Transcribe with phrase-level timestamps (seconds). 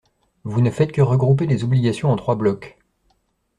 [0.45, 2.75] Vous ne faites que regrouper les obligations en trois blocs.